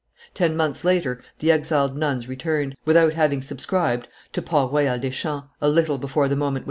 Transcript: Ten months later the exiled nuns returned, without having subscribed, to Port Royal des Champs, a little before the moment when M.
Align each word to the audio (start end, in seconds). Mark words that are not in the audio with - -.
Ten 0.33 0.57
months 0.57 0.83
later 0.83 1.23
the 1.37 1.51
exiled 1.51 1.95
nuns 1.95 2.27
returned, 2.27 2.75
without 2.85 3.13
having 3.13 3.39
subscribed, 3.39 4.07
to 4.33 4.41
Port 4.41 4.73
Royal 4.73 4.97
des 4.97 5.11
Champs, 5.11 5.47
a 5.61 5.69
little 5.69 5.99
before 5.99 6.27
the 6.27 6.35
moment 6.35 6.53
when 6.53 6.57
M. 6.59 6.59